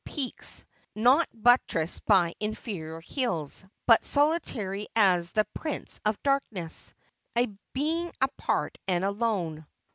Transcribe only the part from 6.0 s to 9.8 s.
of Darkness, a being apart and alone.